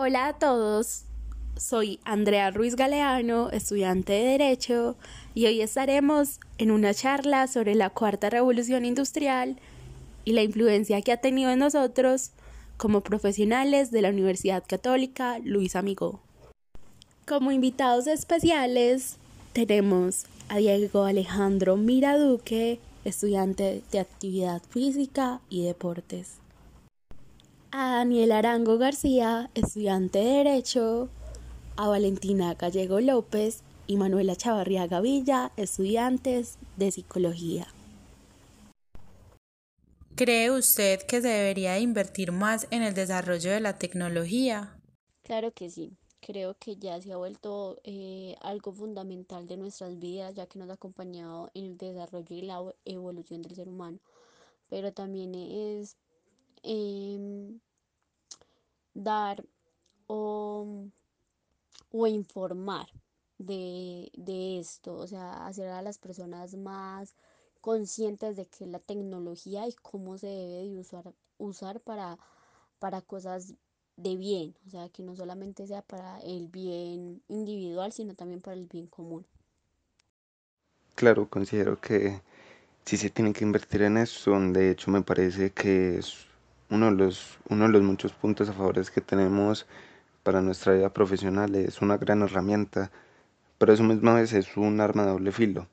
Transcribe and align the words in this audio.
Hola 0.00 0.28
a 0.28 0.32
todos, 0.34 1.06
soy 1.56 1.98
Andrea 2.04 2.52
Ruiz 2.52 2.76
Galeano, 2.76 3.50
estudiante 3.50 4.12
de 4.12 4.38
Derecho, 4.38 4.96
y 5.34 5.46
hoy 5.46 5.60
estaremos 5.60 6.38
en 6.56 6.70
una 6.70 6.94
charla 6.94 7.48
sobre 7.48 7.74
la 7.74 7.90
cuarta 7.90 8.30
revolución 8.30 8.84
industrial 8.84 9.56
y 10.24 10.34
la 10.34 10.44
influencia 10.44 11.02
que 11.02 11.10
ha 11.10 11.16
tenido 11.16 11.50
en 11.50 11.58
nosotros 11.58 12.30
como 12.76 13.00
profesionales 13.00 13.90
de 13.90 14.02
la 14.02 14.10
Universidad 14.10 14.62
Católica 14.64 15.40
Luis 15.42 15.74
Amigo. 15.74 16.20
Como 17.26 17.50
invitados 17.50 18.06
especiales 18.06 19.16
tenemos 19.52 20.26
a 20.48 20.58
Diego 20.58 21.06
Alejandro 21.06 21.76
Miraduque, 21.76 22.78
estudiante 23.04 23.82
de 23.90 23.98
actividad 23.98 24.62
física 24.70 25.40
y 25.50 25.64
deportes 25.64 26.36
a 27.70 27.96
Daniel 27.96 28.32
Arango 28.32 28.78
García, 28.78 29.50
estudiante 29.54 30.18
de 30.18 30.44
Derecho, 30.44 31.08
a 31.76 31.88
Valentina 31.88 32.54
Gallego 32.54 33.00
López 33.00 33.62
y 33.86 33.96
Manuela 33.96 34.36
Chavarriaga 34.36 35.00
Villa, 35.00 35.52
estudiantes 35.56 36.58
de 36.76 36.90
Psicología. 36.90 37.66
¿Cree 40.14 40.50
usted 40.50 41.02
que 41.02 41.20
se 41.20 41.28
debería 41.28 41.78
invertir 41.78 42.32
más 42.32 42.66
en 42.70 42.82
el 42.82 42.94
desarrollo 42.94 43.50
de 43.50 43.60
la 43.60 43.78
tecnología? 43.78 44.76
Claro 45.22 45.52
que 45.52 45.70
sí. 45.70 45.92
Creo 46.20 46.56
que 46.58 46.76
ya 46.76 47.00
se 47.00 47.12
ha 47.12 47.16
vuelto 47.16 47.78
eh, 47.84 48.34
algo 48.40 48.72
fundamental 48.72 49.46
de 49.46 49.56
nuestras 49.56 49.98
vidas, 49.98 50.34
ya 50.34 50.46
que 50.46 50.58
nos 50.58 50.68
ha 50.70 50.74
acompañado 50.74 51.50
en 51.54 51.66
el 51.66 51.78
desarrollo 51.78 52.34
y 52.34 52.42
la 52.42 52.60
evolución 52.84 53.42
del 53.42 53.54
ser 53.54 53.68
humano. 53.68 53.98
Pero 54.68 54.92
también 54.92 55.34
es 55.36 55.96
Em, 56.62 57.60
dar 58.94 59.44
o, 60.06 60.88
informar 62.06 62.88
de, 63.38 64.10
esto, 64.58 64.94
o 64.94 65.06
sea, 65.06 65.46
hacer 65.46 65.68
a 65.68 65.82
las 65.82 65.98
personas 65.98 66.54
más 66.56 67.14
conscientes 67.60 68.36
de 68.36 68.46
que 68.46 68.66
la 68.66 68.78
tecnología 68.78 69.66
y 69.68 69.74
cómo 69.74 70.18
se 70.18 70.26
debe 70.26 70.68
de 70.68 70.78
usar, 70.78 71.12
usar 71.38 71.80
para, 71.80 72.18
para 72.78 73.00
cosas 73.02 73.54
de 73.96 74.16
bien, 74.16 74.54
o 74.66 74.70
sea, 74.70 74.88
que 74.88 75.02
no 75.02 75.16
solamente 75.16 75.66
sea 75.66 75.82
para 75.82 76.18
el 76.20 76.48
bien 76.48 77.22
individual, 77.28 77.92
sino 77.92 78.14
también 78.14 78.40
para 78.40 78.56
el 78.56 78.66
bien 78.66 78.86
común. 78.86 79.26
Claro, 80.94 81.28
considero 81.28 81.80
que 81.80 82.20
si 82.84 82.96
se 82.96 83.10
tiene 83.10 83.32
que 83.32 83.44
invertir 83.44 83.82
en 83.82 83.98
eso, 83.98 84.38
de 84.40 84.70
hecho 84.70 84.90
me 84.90 85.02
parece 85.02 85.50
que 85.50 85.98
es 85.98 86.27
uno 86.70 86.86
de 86.86 86.92
los, 86.92 87.38
uno 87.48 87.66
de 87.66 87.72
los 87.72 87.82
muchos 87.82 88.12
puntos 88.12 88.48
a 88.48 88.52
favor 88.52 88.90
que 88.90 89.00
tenemos 89.00 89.66
para 90.22 90.42
nuestra 90.42 90.74
vida 90.74 90.92
profesional 90.92 91.54
es 91.54 91.80
una 91.80 91.96
gran 91.96 92.22
herramienta, 92.22 92.90
pero 93.56 93.72
eso 93.72 93.82
misma 93.82 94.14
vez 94.14 94.32
es 94.34 94.56
un 94.56 94.80
arma 94.80 95.04
de 95.04 95.10
doble 95.12 95.32
filo. 95.32 95.66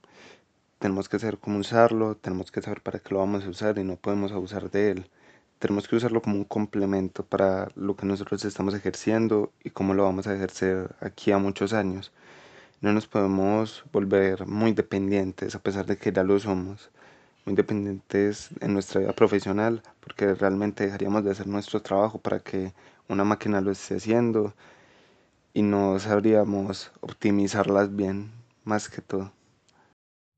Tenemos 0.79 1.09
que 1.09 1.19
saber 1.19 1.37
cómo 1.37 1.59
usarlo, 1.59 2.15
tenemos 2.15 2.51
que 2.51 2.61
saber 2.61 2.81
para 2.81 2.99
qué 2.99 3.13
lo 3.13 3.19
vamos 3.19 3.43
a 3.45 3.49
usar 3.49 3.77
y 3.77 3.83
no 3.83 3.97
podemos 3.97 4.31
abusar 4.31 4.71
de 4.71 4.91
él. 4.91 5.09
Tenemos 5.59 5.87
que 5.87 5.95
usarlo 5.95 6.21
como 6.21 6.35
un 6.37 6.43
complemento 6.45 7.23
para 7.25 7.69
lo 7.75 7.95
que 7.95 8.05
nosotros 8.05 8.43
estamos 8.45 8.73
ejerciendo 8.73 9.51
y 9.63 9.71
cómo 9.71 9.93
lo 9.93 10.03
vamos 10.03 10.27
a 10.27 10.35
ejercer 10.35 10.95
aquí 11.01 11.31
a 11.31 11.37
muchos 11.37 11.73
años. 11.73 12.11
No 12.81 12.93
nos 12.93 13.07
podemos 13.07 13.83
volver 13.91 14.45
muy 14.47 14.73
dependientes 14.73 15.55
a 15.55 15.59
pesar 15.59 15.85
de 15.85 15.97
que 15.97 16.11
ya 16.11 16.23
lo 16.23 16.39
somos 16.39 16.91
muy 17.45 17.51
independientes 17.51 18.49
en 18.59 18.73
nuestra 18.73 19.01
vida 19.01 19.13
profesional, 19.13 19.81
porque 19.99 20.33
realmente 20.33 20.85
dejaríamos 20.85 21.23
de 21.23 21.31
hacer 21.31 21.47
nuestro 21.47 21.81
trabajo 21.81 22.17
para 22.19 22.39
que 22.39 22.73
una 23.07 23.23
máquina 23.23 23.61
lo 23.61 23.71
esté 23.71 23.95
haciendo 23.95 24.53
y 25.53 25.61
no 25.61 25.99
sabríamos 25.99 26.91
optimizarlas 27.01 27.95
bien, 27.95 28.31
más 28.63 28.89
que 28.89 29.01
todo. 29.01 29.31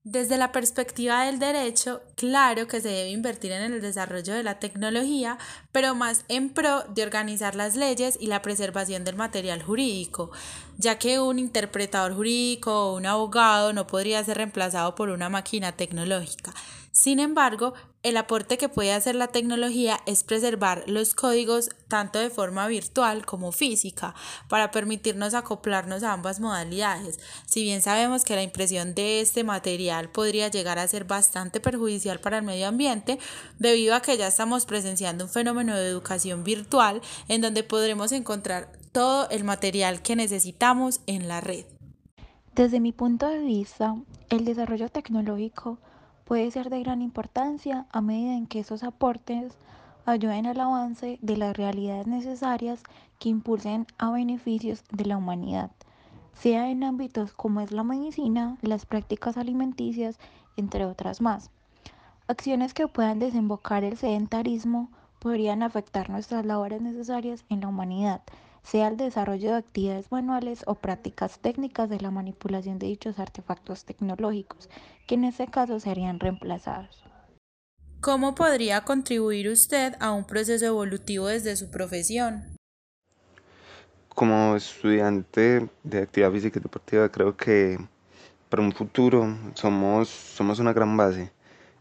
Desde 0.10 0.38
la 0.38 0.54
perspectiva 0.54 1.26
del 1.26 1.38
derecho, 1.38 2.02
claro 2.16 2.66
que 2.68 2.80
se 2.80 2.88
debe 2.88 3.10
invertir 3.10 3.52
en 3.52 3.74
el 3.74 3.82
desarrollo 3.82 4.34
de 4.34 4.44
la 4.44 4.58
tecnología, 4.58 5.38
pero 5.74 5.96
más 5.96 6.24
en 6.30 6.50
pro 6.50 6.84
de 6.84 7.04
organizar 7.04 7.56
las 7.56 7.76
leyes 7.76 8.18
y 8.18 8.28
la 8.28 8.42
preservación 8.42 9.04
del 9.04 9.18
material 9.18 9.62
jurídico, 9.62 10.32
ya 10.78 10.98
que 10.98 11.20
un 11.20 11.40
interpretador 11.40 12.16
jurídico 12.16 12.72
o 12.72 12.96
un 12.96 13.06
abogado 13.06 13.74
no 13.74 13.88
podría 13.88 14.24
ser 14.24 14.38
reemplazado 14.38 14.96
por 14.96 15.10
una 15.10 15.30
máquina 15.30 15.72
tecnológica. 15.72 16.54
Sin 16.92 17.20
embargo, 17.20 17.76
el 18.02 18.18
aporte 18.18 18.58
que 18.58 18.70
puede 18.70 18.92
hacer 18.92 19.14
la 19.14 19.28
tecnología 19.28 20.00
es 20.08 20.24
preservar 20.24 20.84
los 20.88 21.14
códigos 21.14 21.70
tanto 21.88 22.18
de 22.18 22.32
forma 22.32 22.68
virtual 22.68 23.24
como 23.24 23.52
física 23.52 24.16
para 24.48 24.72
permitirnos 24.72 25.36
acoplarnos 25.36 26.02
a 26.02 26.14
ambas 26.14 26.40
modalidades. 26.40 27.20
Si 27.46 27.62
bien 27.62 27.84
sabemos 27.84 28.24
que 28.24 28.36
la 28.36 28.42
impresión 28.42 28.96
de 28.96 29.22
este 29.22 29.44
material 29.44 30.10
podría 30.10 30.48
llegar 30.48 30.80
a 30.80 30.88
ser 30.88 31.04
bastante 31.04 31.60
perjudicial 31.60 32.20
para 32.20 32.40
el 32.40 32.44
medio 32.44 32.68
ambiente, 32.68 33.20
debido 33.60 33.94
a 33.94 34.02
que 34.02 34.18
ya 34.18 34.28
estamos 34.28 34.66
presenciando 34.66 35.26
un 35.26 35.30
fenómeno 35.30 35.76
de 35.76 35.88
educación 35.88 36.44
virtual 36.44 37.02
en 37.28 37.42
donde 37.42 37.62
podremos 37.62 38.12
encontrar 38.12 38.72
todo 38.98 39.30
el 39.30 39.44
material 39.44 40.02
que 40.02 40.16
necesitamos 40.16 41.02
en 41.06 41.28
la 41.28 41.40
red. 41.40 41.66
Desde 42.56 42.80
mi 42.80 42.94
punto 42.94 43.28
de 43.28 43.38
vista, 43.38 43.96
el 44.32 44.44
desarrollo 44.44 44.90
tecnológico 44.90 45.78
puede 46.26 46.50
ser 46.50 46.72
de 46.72 46.80
gran 46.80 47.04
importancia 47.04 47.86
a 47.92 48.02
medida 48.02 48.34
en 48.34 48.48
que 48.48 48.58
esos 48.60 48.82
aportes 48.82 49.54
ayuden 50.08 50.48
al 50.48 50.60
avance 50.60 51.20
de 51.22 51.38
las 51.38 51.56
realidades 51.56 52.08
necesarias 52.08 52.82
que 53.20 53.30
impulsen 53.30 53.86
a 54.00 54.10
beneficios 54.10 54.84
de 54.92 55.06
la 55.06 55.18
humanidad, 55.18 55.70
sea 56.34 56.72
en 56.72 56.84
ámbitos 56.84 57.34
como 57.34 57.62
es 57.62 57.72
la 57.72 57.84
medicina, 57.84 58.58
las 58.64 58.88
prácticas 58.88 59.38
alimenticias, 59.38 60.18
entre 60.56 60.88
otras 60.88 61.22
más. 61.22 61.52
Acciones 62.28 62.74
que 62.74 62.88
puedan 62.88 63.20
desembocar 63.20 63.84
el 63.84 63.96
sedentarismo 63.96 64.90
podrían 65.20 65.62
afectar 65.62 66.10
nuestras 66.10 66.48
labores 66.48 66.82
necesarias 66.82 67.46
en 67.50 67.62
la 67.62 67.68
humanidad, 67.68 68.24
sea 68.70 68.90
el 68.90 68.98
desarrollo 68.98 69.52
de 69.52 69.58
actividades 69.58 70.12
manuales 70.12 70.64
o 70.66 70.76
prácticas 70.76 71.40
técnicas 71.40 71.90
de 71.90 72.02
la 72.02 72.12
manipulación 72.12 72.80
de 72.80 72.88
dichos 72.88 73.18
artefactos 73.18 73.86
tecnológicos, 73.86 74.70
que 75.08 75.16
en 75.16 75.24
este 75.24 75.48
caso 75.48 75.80
serían 75.80 76.20
reemplazados. 76.20 77.02
¿Cómo 78.02 78.36
podría 78.36 78.82
contribuir 78.82 79.48
usted 79.50 79.96
a 80.02 80.12
un 80.12 80.26
proceso 80.26 80.66
evolutivo 80.66 81.28
desde 81.28 81.56
su 81.56 81.72
profesión? 81.72 82.44
Como 84.10 84.56
estudiante 84.58 85.70
de 85.84 86.02
actividad 86.02 86.32
física 86.32 86.60
y 86.60 86.64
deportiva, 86.64 87.10
creo 87.10 87.38
que 87.38 87.78
para 88.50 88.64
un 88.64 88.74
futuro 88.74 89.34
somos, 89.54 90.10
somos 90.10 90.60
una 90.60 90.74
gran 90.74 90.98
base 90.98 91.32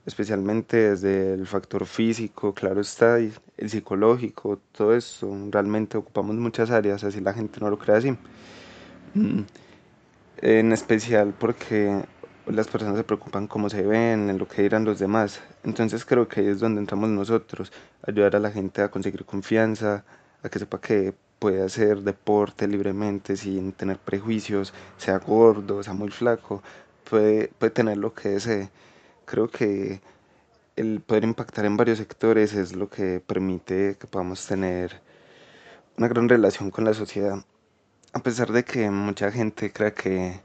especialmente 0.06 0.90
desde 0.90 1.34
el 1.34 1.46
factor 1.46 1.84
físico, 1.84 2.54
claro 2.54 2.80
está, 2.80 3.20
y 3.20 3.32
el 3.58 3.68
psicológico, 3.68 4.60
todo 4.72 4.94
eso, 4.94 5.36
realmente 5.50 5.98
ocupamos 5.98 6.36
muchas 6.36 6.70
áreas, 6.70 7.02
así 7.04 7.20
la 7.20 7.34
gente 7.34 7.60
no 7.60 7.68
lo 7.68 7.78
cree 7.78 7.96
así. 7.96 8.16
Mm, 9.14 9.40
en 10.42 10.72
especial 10.72 11.34
porque 11.38 12.04
las 12.46 12.68
personas 12.68 12.96
se 12.96 13.04
preocupan 13.04 13.48
cómo 13.48 13.68
se 13.68 13.82
ven, 13.82 14.30
en 14.30 14.38
lo 14.38 14.46
que 14.46 14.62
dirán 14.62 14.84
los 14.84 15.00
demás. 15.00 15.40
Entonces 15.64 16.04
creo 16.04 16.28
que 16.28 16.40
ahí 16.40 16.46
es 16.46 16.60
donde 16.60 16.80
entramos 16.80 17.08
nosotros, 17.08 17.72
ayudar 18.06 18.36
a 18.36 18.40
la 18.40 18.52
gente 18.52 18.82
a 18.82 18.90
conseguir 18.90 19.24
confianza, 19.24 20.04
a 20.42 20.48
que 20.48 20.60
sepa 20.60 20.80
que 20.80 21.14
puede 21.40 21.62
hacer 21.62 22.02
deporte 22.02 22.68
libremente 22.68 23.36
sin 23.36 23.72
tener 23.72 23.98
prejuicios, 23.98 24.72
sea 24.98 25.18
gordo, 25.18 25.82
sea 25.82 25.94
muy 25.94 26.10
flaco, 26.10 26.62
puede, 27.08 27.48
puede 27.58 27.70
tener 27.70 27.96
lo 27.98 28.14
que 28.14 28.30
desee 28.30 28.70
creo 29.26 29.48
que 29.48 30.00
el 30.76 31.00
poder 31.00 31.24
impactar 31.24 31.66
en 31.66 31.76
varios 31.76 31.98
sectores 31.98 32.54
es 32.54 32.74
lo 32.74 32.88
que 32.88 33.20
permite 33.20 33.96
que 33.98 34.06
podamos 34.06 34.46
tener 34.46 35.02
una 35.98 36.08
gran 36.08 36.28
relación 36.28 36.70
con 36.70 36.84
la 36.84 36.94
sociedad. 36.94 37.44
A 38.12 38.20
pesar 38.22 38.52
de 38.52 38.64
que 38.64 38.90
mucha 38.90 39.30
gente 39.32 39.72
crea 39.72 39.92
que 39.94 40.40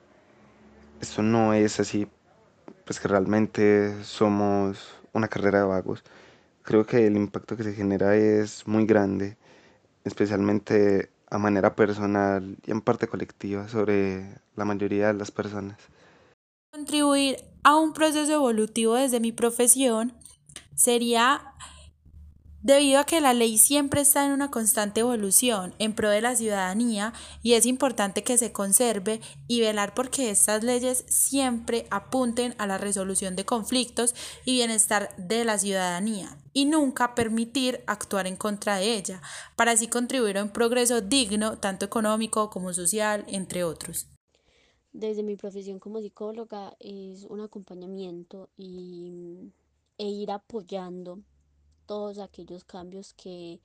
esto 1.00 1.22
no 1.22 1.54
es 1.54 1.80
así, 1.80 2.08
pues 2.86 3.00
que 3.00 3.08
realmente 3.08 4.04
somos 4.04 5.00
una 5.14 5.28
carrera 5.28 5.60
de 5.60 5.66
vagos, 5.66 6.04
creo 6.64 6.86
que 6.86 7.08
el 7.08 7.18
impacto 7.18 7.56
que 7.58 7.64
se 7.64 7.74
genera 7.74 8.16
es 8.16 8.68
muy 8.68 8.86
grande, 8.86 9.38
especialmente 10.06 11.10
a 11.30 11.38
manera 11.38 11.76
personal 11.76 12.58
y 12.66 12.72
en 12.72 12.82
parte 12.82 13.08
colectiva 13.08 13.68
sobre 13.68 14.40
la 14.56 14.66
mayoría 14.66 15.08
de 15.08 15.14
las 15.14 15.32
personas. 15.32 15.78
Contribuir 16.72 17.44
a 17.64 17.76
un 17.76 17.92
proceso 17.92 18.32
evolutivo 18.32 18.96
desde 18.96 19.20
mi 19.20 19.32
profesión 19.34 20.14
sería 20.74 21.52
Debido 22.64 23.00
a 23.00 23.06
que 23.06 23.22
la 23.22 23.34
ley 23.34 23.58
siempre 23.58 24.02
está 24.02 24.24
en 24.24 24.34
una 24.34 24.52
constante 24.52 25.00
evolución 25.00 25.74
en 25.80 25.94
pro 25.94 26.12
de 26.12 26.22
la 26.22 26.36
ciudadanía 26.36 27.12
y 27.42 27.54
es 27.54 27.66
importante 27.66 28.24
que 28.24 28.38
se 28.38 28.52
conserve 28.52 29.20
y 29.48 29.62
velar 29.62 29.96
porque 29.96 30.30
estas 30.30 30.64
leyes 30.64 31.04
siempre 31.08 31.88
apunten 31.90 32.54
a 32.60 32.68
la 32.68 32.78
resolución 32.78 33.36
de 33.36 33.46
conflictos 33.46 34.14
y 34.46 34.54
bienestar 34.54 35.10
de 35.18 35.44
la 35.44 35.58
ciudadanía 35.58 36.38
y 36.54 36.66
nunca 36.66 37.16
permitir 37.16 37.84
actuar 37.88 38.28
en 38.28 38.36
contra 38.36 38.76
de 38.76 38.94
ella, 38.94 39.24
para 39.56 39.72
así 39.72 39.88
contribuir 39.88 40.38
a 40.38 40.44
un 40.44 40.50
progreso 40.52 41.02
digno, 41.02 41.58
tanto 41.58 41.86
económico 41.86 42.52
como 42.52 42.74
social, 42.74 43.26
entre 43.28 43.64
otros. 43.64 44.08
Desde 44.94 45.24
mi 45.24 45.38
profesión 45.38 45.80
como 45.80 46.02
psicóloga 46.02 46.76
es 46.80 47.24
un 47.24 47.40
acompañamiento 47.40 48.50
y, 48.58 49.54
e 49.98 50.06
ir 50.10 50.32
apoyando 50.32 51.20
todos 51.86 52.20
aquellos 52.20 52.66
cambios 52.66 53.14
que, 53.14 53.62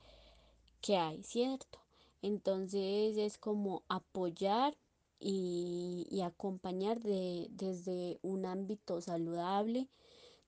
que 0.79 0.95
hay, 0.95 1.21
¿cierto? 1.23 1.79
Entonces 2.21 3.17
es 3.17 3.37
como 3.37 3.83
apoyar 3.89 4.77
y, 5.19 6.21
acompañar 6.23 7.01
de, 7.01 7.47
desde 7.51 8.19
un 8.21 8.45
ámbito 8.45 9.01
saludable, 9.01 9.89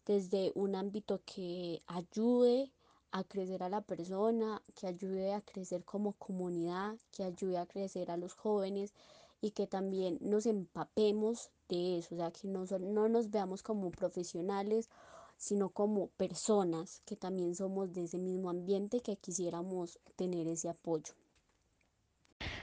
desde 0.05 0.51
un 0.55 0.75
ámbito 0.75 1.21
que 1.25 1.81
ayude 1.87 2.71
a 3.11 3.23
crecer 3.25 3.63
a 3.63 3.69
la 3.69 3.81
persona, 3.81 4.61
que 4.75 4.87
ayude 4.87 5.33
a 5.33 5.41
crecer 5.41 5.83
como 5.83 6.13
comunidad, 6.13 6.97
que 7.11 7.23
ayude 7.23 7.57
a 7.57 7.65
crecer 7.65 8.11
a 8.11 8.17
los 8.17 8.33
jóvenes 8.33 8.93
y 9.41 9.51
que 9.51 9.67
también 9.67 10.17
nos 10.21 10.45
empapemos 10.45 11.51
de 11.67 11.97
eso, 11.99 12.15
o 12.15 12.17
sea, 12.17 12.31
que 12.31 12.47
no, 12.47 12.65
no 12.79 13.09
nos 13.09 13.29
veamos 13.29 13.63
como 13.63 13.91
profesionales 13.91 14.89
sino 15.39 15.69
como 15.69 16.07
personas 16.07 17.01
que 17.05 17.15
también 17.15 17.55
somos 17.55 17.93
de 17.93 18.03
ese 18.03 18.17
mismo 18.19 18.49
ambiente 18.49 18.99
que 18.99 19.15
quisiéramos 19.15 19.97
tener 20.17 20.47
ese 20.47 20.69
apoyo. 20.69 21.13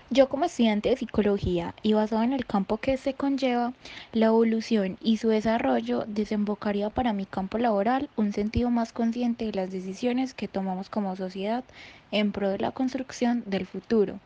Yo 0.09 0.29
como 0.29 0.45
estudiante 0.45 0.91
de 0.91 0.97
psicología 0.97 1.75
y 1.83 1.95
basado 1.95 2.23
en 2.23 2.33
el 2.33 2.47
campo 2.47 2.77
que 2.77 2.97
se 2.97 3.15
conlleva, 3.15 3.73
la 4.13 4.27
evolución 4.27 4.99
y 5.03 5.17
su 5.17 5.29
desarrollo 5.29 6.05
desembocaría 6.07 6.91
para 6.91 7.13
mi 7.13 7.27
campo 7.27 7.59
laboral 7.59 8.09
un 8.15 8.33
sentido 8.33 8.71
más 8.71 8.93
consciente 8.93 9.47
de 9.47 9.53
las 9.53 9.73
decisiones 9.73 10.33
que 10.33 10.47
tomamos 10.47 10.91
como 10.91 11.17
sociedad 11.17 11.65
en 12.13 12.31
pro 12.31 12.51
de 12.51 12.59
la 12.59 12.71
construcción 12.71 13.43
del 13.47 13.67
futuro 13.67 14.21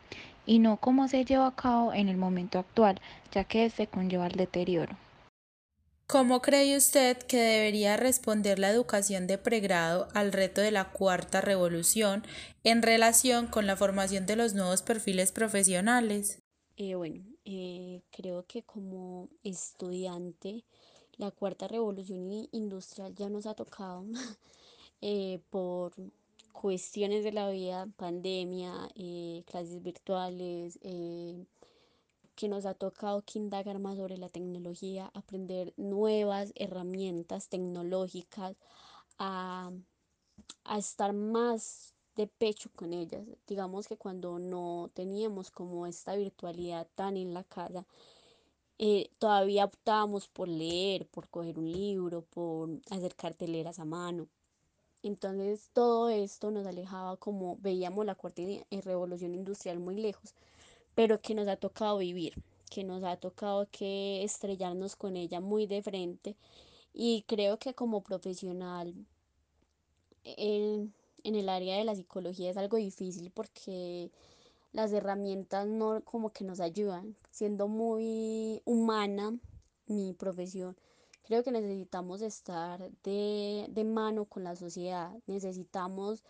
y 0.45 0.59
no 0.59 0.77
cómo 0.77 1.07
se 1.07 1.25
lleva 1.25 1.47
a 1.47 1.55
cabo 1.55 1.93
en 1.93 2.09
el 2.09 2.17
momento 2.17 2.59
actual, 2.59 2.99
ya 3.31 3.43
que 3.43 3.69
se 3.69 3.87
conlleva 3.87 4.27
el 4.27 4.33
deterioro. 4.33 4.97
¿Cómo 6.11 6.41
cree 6.41 6.75
usted 6.75 7.17
que 7.19 7.37
debería 7.37 7.95
responder 7.95 8.59
la 8.59 8.69
educación 8.69 9.27
de 9.27 9.37
pregrado 9.37 10.09
al 10.13 10.33
reto 10.33 10.59
de 10.59 10.71
la 10.71 10.91
cuarta 10.91 11.39
revolución 11.39 12.23
en 12.65 12.81
relación 12.81 13.47
con 13.47 13.65
la 13.65 13.77
formación 13.77 14.25
de 14.25 14.35
los 14.35 14.53
nuevos 14.53 14.81
perfiles 14.81 15.31
profesionales? 15.31 16.41
Eh, 16.75 16.95
bueno, 16.95 17.23
eh, 17.45 18.01
creo 18.11 18.45
que 18.45 18.63
como 18.63 19.29
estudiante, 19.43 20.65
la 21.13 21.31
cuarta 21.31 21.69
revolución 21.69 22.49
industrial 22.51 23.15
ya 23.15 23.29
nos 23.29 23.45
ha 23.45 23.53
tocado 23.53 24.03
eh, 25.01 25.39
por 25.49 25.93
cuestiones 26.51 27.23
de 27.23 27.31
la 27.31 27.49
vida, 27.49 27.87
pandemia, 27.97 28.89
clases 29.45 29.81
virtuales 29.81 30.79
que 32.35 32.47
nos 32.49 32.65
ha 32.65 32.73
tocado 32.73 33.23
que 33.23 33.39
indagar 33.39 33.79
más 33.79 33.97
sobre 33.97 34.17
la 34.17 34.29
tecnología, 34.29 35.11
aprender 35.13 35.73
nuevas 35.77 36.53
herramientas 36.55 37.49
tecnológicas, 37.49 38.57
a, 39.19 39.71
estar 40.77 41.13
más 41.13 41.93
de 42.15 42.27
pecho 42.27 42.69
con 42.75 42.93
ellas. 42.93 43.27
Digamos 43.47 43.87
que 43.87 43.97
cuando 43.97 44.39
no 44.39 44.89
teníamos 44.93 45.51
como 45.51 45.85
esta 45.87 46.15
virtualidad 46.15 46.87
tan 46.95 47.17
en 47.17 47.33
la 47.33 47.43
casa, 47.43 47.85
eh, 48.79 49.11
todavía 49.19 49.65
optábamos 49.65 50.27
por 50.27 50.47
leer, 50.47 51.07
por 51.07 51.29
coger 51.29 51.59
un 51.59 51.71
libro, 51.71 52.23
por 52.23 52.69
hacer 52.89 53.15
carteleras 53.15 53.79
a 53.79 53.85
mano. 53.85 54.27
Entonces 55.03 55.69
todo 55.73 56.09
esto 56.09 56.51
nos 56.51 56.65
alejaba 56.67 57.17
como 57.17 57.57
veíamos 57.57 58.05
la 58.05 58.15
cuarta 58.15 58.41
revolución 58.83 59.33
industrial 59.35 59.79
muy 59.79 59.95
lejos 59.95 60.33
pero 60.95 61.21
que 61.21 61.35
nos 61.35 61.47
ha 61.47 61.55
tocado 61.57 61.97
vivir, 61.97 62.35
que 62.69 62.83
nos 62.83 63.03
ha 63.03 63.17
tocado 63.17 63.67
que 63.71 64.23
estrellarnos 64.23 64.95
con 64.95 65.17
ella 65.17 65.39
muy 65.41 65.65
de 65.67 65.81
frente 65.81 66.35
y 66.93 67.23
creo 67.27 67.57
que 67.59 67.73
como 67.73 68.01
profesional 68.01 68.93
en, 70.23 70.93
en 71.23 71.35
el 71.35 71.49
área 71.49 71.77
de 71.77 71.85
la 71.85 71.95
psicología 71.95 72.49
es 72.51 72.57
algo 72.57 72.77
difícil 72.77 73.31
porque 73.31 74.11
las 74.73 74.91
herramientas 74.93 75.67
no 75.67 76.01
como 76.03 76.31
que 76.31 76.45
nos 76.45 76.59
ayudan, 76.59 77.15
siendo 77.29 77.67
muy 77.67 78.61
humana 78.65 79.37
mi 79.87 80.13
profesión. 80.13 80.77
Creo 81.23 81.43
que 81.43 81.51
necesitamos 81.51 82.21
estar 82.21 82.89
de, 83.03 83.67
de 83.69 83.83
mano 83.83 84.25
con 84.25 84.43
la 84.43 84.55
sociedad, 84.55 85.11
necesitamos 85.27 86.23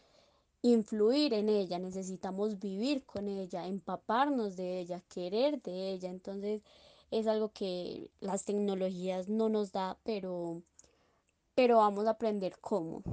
influir 0.62 1.34
en 1.34 1.50
ella, 1.50 1.80
necesitamos 1.80 2.60
vivir 2.60 3.04
con 3.06 3.28
ella, 3.28 3.66
empaparnos 3.66 4.56
de 4.56 4.80
ella, 4.80 5.02
querer 5.10 5.62
de 5.62 5.92
ella. 5.92 6.10
Entonces 6.10 6.62
es 7.10 7.28
algo 7.28 7.52
que 7.52 8.10
las 8.20 8.46
tecnologías 8.46 9.28
no 9.28 9.50
nos 9.50 9.72
da, 9.72 9.98
pero, 10.04 10.62
pero 11.56 11.78
vamos 11.78 12.06
a 12.08 12.12
aprender 12.12 12.58
cómo. 12.62 13.04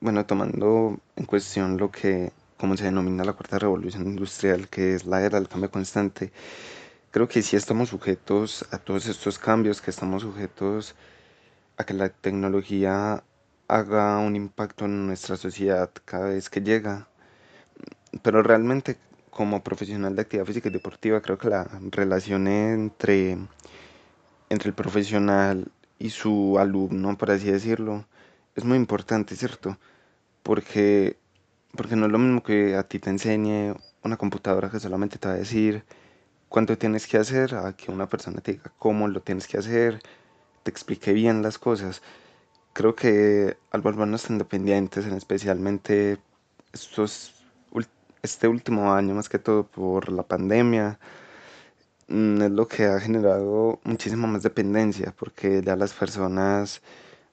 Bueno, 0.00 0.26
tomando 0.26 0.98
en 1.16 1.24
cuestión 1.24 1.78
lo 1.78 1.90
que, 1.90 2.30
como 2.58 2.76
se 2.76 2.84
denomina 2.84 3.24
la 3.24 3.32
cuarta 3.32 3.58
revolución 3.58 4.06
industrial, 4.06 4.68
que 4.68 4.94
es 4.94 5.06
la 5.06 5.24
era 5.24 5.38
del 5.38 5.48
cambio 5.48 5.70
constante, 5.70 6.30
creo 7.14 7.28
que 7.28 7.42
sí 7.42 7.54
estamos 7.54 7.90
sujetos 7.90 8.66
a 8.72 8.78
todos 8.78 9.06
estos 9.06 9.38
cambios, 9.38 9.80
que 9.80 9.92
estamos 9.92 10.22
sujetos 10.22 10.96
a 11.76 11.84
que 11.84 11.94
la 11.94 12.08
tecnología 12.08 13.22
haga 13.68 14.18
un 14.18 14.34
impacto 14.34 14.86
en 14.86 15.06
nuestra 15.06 15.36
sociedad 15.36 15.92
cada 16.04 16.30
vez 16.30 16.50
que 16.50 16.60
llega. 16.60 17.06
Pero 18.22 18.42
realmente 18.42 18.96
como 19.30 19.62
profesional 19.62 20.16
de 20.16 20.22
actividad 20.22 20.44
física 20.44 20.68
y 20.68 20.72
deportiva 20.72 21.20
creo 21.20 21.38
que 21.38 21.50
la 21.50 21.68
relación 21.92 22.48
entre, 22.48 23.38
entre 24.50 24.70
el 24.70 24.74
profesional 24.74 25.70
y 26.00 26.10
su 26.10 26.58
alumno, 26.58 27.16
por 27.16 27.30
así 27.30 27.48
decirlo, 27.48 28.06
es 28.56 28.64
muy 28.64 28.76
importante, 28.76 29.36
¿cierto? 29.36 29.78
Porque, 30.42 31.16
porque 31.76 31.94
no 31.94 32.06
es 32.06 32.12
lo 32.12 32.18
mismo 32.18 32.42
que 32.42 32.74
a 32.74 32.82
ti 32.82 32.98
te 32.98 33.10
enseñe 33.10 33.72
una 34.02 34.16
computadora 34.16 34.68
que 34.68 34.80
solamente 34.80 35.16
te 35.16 35.28
va 35.28 35.34
a 35.34 35.38
decir 35.38 35.84
cuánto 36.48 36.78
tienes 36.78 37.06
que 37.06 37.18
hacer, 37.18 37.54
a 37.54 37.74
que 37.76 37.90
una 37.90 38.08
persona 38.08 38.40
te 38.40 38.52
diga 38.52 38.72
cómo 38.78 39.08
lo 39.08 39.20
tienes 39.20 39.46
que 39.46 39.58
hacer, 39.58 40.00
te 40.62 40.70
explique 40.70 41.12
bien 41.12 41.42
las 41.42 41.58
cosas 41.58 42.02
creo 42.74 42.94
que 42.94 43.56
al 43.70 43.80
volvernos 43.80 44.28
independientes, 44.28 45.06
en 45.06 45.14
especialmente 45.14 46.18
estos, 46.72 47.34
este 48.22 48.48
último 48.48 48.92
año, 48.92 49.14
más 49.14 49.28
que 49.28 49.38
todo 49.38 49.64
por 49.64 50.12
la 50.12 50.24
pandemia, 50.24 50.98
mm, 52.08 52.42
es 52.42 52.50
lo 52.50 52.68
que 52.68 52.86
ha 52.86 53.00
generado 53.00 53.80
muchísima 53.84 54.26
más 54.26 54.42
dependencia, 54.42 55.14
porque 55.18 55.62
ya 55.62 55.76
las 55.76 55.92
personas 55.94 56.82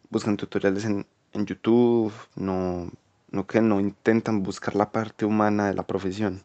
buscan 0.09 0.37
tutoriales 0.37 0.85
en, 0.85 1.05
en 1.33 1.45
YouTube, 1.45 2.13
no, 2.35 2.91
no 3.31 3.47
que 3.47 3.61
no 3.61 3.79
intentan 3.79 4.43
buscar 4.43 4.75
la 4.75 4.91
parte 4.91 5.25
humana 5.25 5.67
de 5.67 5.73
la 5.75 5.83
profesión. 5.83 6.43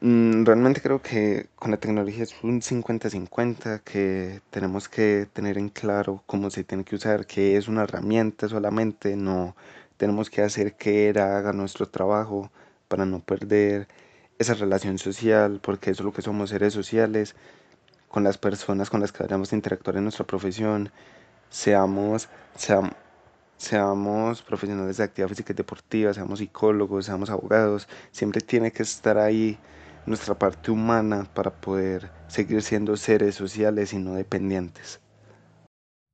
Mm, 0.00 0.44
realmente 0.44 0.80
creo 0.80 1.00
que 1.00 1.48
con 1.54 1.70
la 1.70 1.76
tecnología 1.78 2.24
es 2.24 2.34
un 2.42 2.60
50-50 2.60 3.82
que 3.84 4.40
tenemos 4.50 4.88
que 4.88 5.28
tener 5.32 5.58
en 5.58 5.68
claro 5.68 6.22
cómo 6.26 6.50
se 6.50 6.64
tiene 6.64 6.84
que 6.84 6.96
usar, 6.96 7.26
que 7.26 7.56
es 7.56 7.68
una 7.68 7.84
herramienta 7.84 8.48
solamente, 8.48 9.16
no 9.16 9.54
tenemos 9.96 10.28
que 10.30 10.42
hacer 10.42 10.74
que 10.76 11.08
era 11.08 11.38
haga 11.38 11.52
nuestro 11.52 11.88
trabajo 11.88 12.50
para 12.88 13.06
no 13.06 13.20
perder 13.20 13.88
esa 14.38 14.54
relación 14.54 14.98
social, 14.98 15.60
porque 15.62 15.90
eso 15.90 16.02
es 16.02 16.04
lo 16.06 16.12
que 16.12 16.22
somos 16.22 16.50
seres 16.50 16.72
sociales, 16.74 17.36
con 18.08 18.24
las 18.24 18.38
personas 18.38 18.90
con 18.90 19.00
las 19.00 19.12
que 19.12 19.22
vayamos 19.24 19.52
interactuar 19.52 19.96
en 19.96 20.04
nuestra 20.04 20.26
profesión, 20.26 20.90
seamos, 21.50 22.28
seamos, 22.56 22.92
seamos 23.56 24.42
profesionales 24.42 24.96
de 24.98 25.04
actividad 25.04 25.28
física 25.28 25.52
y 25.52 25.56
deportiva, 25.56 26.12
seamos 26.14 26.38
psicólogos, 26.40 27.06
seamos 27.06 27.30
abogados, 27.30 27.88
siempre 28.12 28.40
tiene 28.40 28.72
que 28.72 28.82
estar 28.82 29.18
ahí 29.18 29.58
nuestra 30.06 30.38
parte 30.38 30.70
humana 30.70 31.26
para 31.34 31.50
poder 31.50 32.12
seguir 32.28 32.62
siendo 32.62 32.96
seres 32.96 33.34
sociales 33.34 33.92
y 33.92 33.98
no 33.98 34.14
dependientes. 34.14 35.00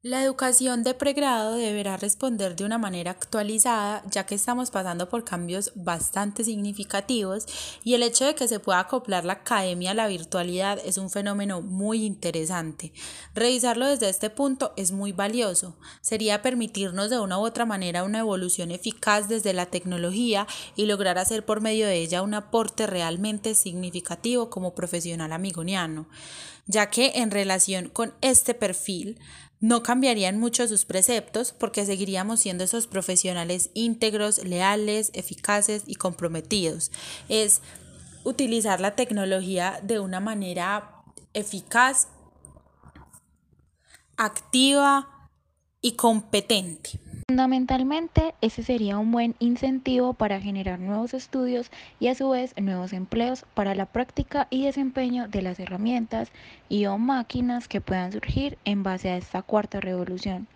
La 0.04 0.24
educación 0.24 0.82
de 0.82 0.94
pregrado 0.94 1.54
deberá 1.54 1.96
responder 1.96 2.56
de 2.56 2.64
una 2.64 2.76
manera 2.76 3.12
actualizada, 3.12 4.02
ya 4.10 4.26
que 4.26 4.34
estamos 4.34 4.72
pasando 4.72 5.08
por 5.08 5.22
cambios 5.22 5.70
bastante 5.76 6.42
significativos 6.42 7.46
y 7.84 7.94
el 7.94 8.02
hecho 8.02 8.24
de 8.24 8.34
que 8.34 8.48
se 8.48 8.58
pueda 8.58 8.80
acoplar 8.80 9.24
la 9.24 9.34
academia 9.34 9.92
a 9.92 9.94
la 9.94 10.08
virtualidad 10.08 10.80
es 10.84 10.98
un 10.98 11.08
fenómeno 11.08 11.62
muy 11.62 12.04
interesante. 12.04 12.92
Revisarlo 13.32 13.86
desde 13.86 14.08
este 14.08 14.28
punto 14.28 14.72
es 14.76 14.90
muy 14.90 15.12
valioso. 15.12 15.76
Sería 16.00 16.42
permitirnos 16.42 17.08
de 17.08 17.20
una 17.20 17.38
u 17.38 17.42
otra 17.42 17.64
manera 17.64 18.02
una 18.02 18.18
evolución 18.18 18.72
eficaz 18.72 19.28
desde 19.28 19.52
la 19.52 19.66
tecnología 19.66 20.48
y 20.74 20.86
lograr 20.86 21.16
hacer 21.16 21.44
por 21.44 21.60
medio 21.60 21.86
de 21.86 22.00
ella 22.00 22.22
un 22.22 22.34
aporte 22.34 22.88
realmente 22.88 23.54
significativo 23.54 24.50
como 24.50 24.74
profesional 24.74 25.32
amigoniano, 25.32 26.08
ya 26.66 26.90
que 26.90 27.12
en 27.14 27.30
relación 27.30 27.88
con 27.88 28.14
este 28.20 28.54
perfil, 28.54 29.20
no 29.62 29.84
cambiarían 29.84 30.38
mucho 30.38 30.66
sus 30.66 30.84
preceptos 30.84 31.52
porque 31.52 31.86
seguiríamos 31.86 32.40
siendo 32.40 32.64
esos 32.64 32.88
profesionales 32.88 33.70
íntegros, 33.74 34.44
leales, 34.44 35.12
eficaces 35.14 35.84
y 35.86 35.94
comprometidos. 35.94 36.90
Es 37.28 37.62
utilizar 38.24 38.80
la 38.80 38.96
tecnología 38.96 39.78
de 39.84 40.00
una 40.00 40.18
manera 40.18 41.04
eficaz, 41.32 42.08
activa 44.16 45.30
y 45.80 45.92
competente. 45.92 46.98
Fundamentalmente, 47.32 48.34
ese 48.42 48.62
sería 48.62 48.98
un 48.98 49.10
buen 49.10 49.34
incentivo 49.38 50.12
para 50.12 50.38
generar 50.38 50.78
nuevos 50.78 51.14
estudios 51.14 51.70
y 51.98 52.08
a 52.08 52.14
su 52.14 52.28
vez 52.28 52.54
nuevos 52.60 52.92
empleos 52.92 53.46
para 53.54 53.74
la 53.74 53.86
práctica 53.86 54.48
y 54.50 54.66
desempeño 54.66 55.28
de 55.28 55.40
las 55.40 55.58
herramientas 55.58 56.30
y 56.68 56.84
o 56.84 56.98
máquinas 56.98 57.68
que 57.68 57.80
puedan 57.80 58.12
surgir 58.12 58.58
en 58.66 58.82
base 58.82 59.08
a 59.08 59.16
esta 59.16 59.40
cuarta 59.40 59.80
revolución, 59.80 60.46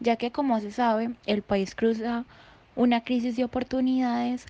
ya 0.00 0.16
que 0.16 0.30
como 0.30 0.60
se 0.60 0.70
sabe, 0.70 1.14
el 1.24 1.40
país 1.40 1.74
cruza 1.74 2.26
una 2.76 3.04
crisis 3.04 3.34
de 3.36 3.44
oportunidades, 3.44 4.44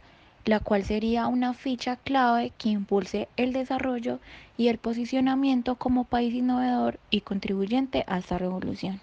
la 0.47 0.59
cual 0.59 0.83
sería 0.83 1.29
una 1.29 1.55
ficha 1.55 1.95
clave 1.95 2.51
que 2.59 2.71
impulse 2.71 3.29
el 3.37 3.53
desarrollo 3.53 4.19
y 4.57 4.67
el 4.67 4.79
posicionamiento 4.79 5.77
como 5.77 6.03
país 6.03 6.35
innovador 6.35 6.99
y 7.09 7.21
contribuyente 7.21 8.03
a 8.09 8.19
esta 8.19 8.37
revolución. 8.37 9.01